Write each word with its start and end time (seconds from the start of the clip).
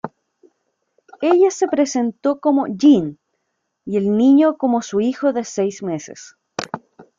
Ella 1.21 1.51
se 1.51 1.67
presentó 1.67 2.39
como 2.39 2.65
Jean 2.65 3.19
y 3.85 3.97
el 3.97 4.17
niño 4.17 4.57
como 4.57 4.81
su 4.81 4.99
hijo 4.99 5.31
de 5.31 5.43
seis 5.43 5.83
meses. 5.83 6.37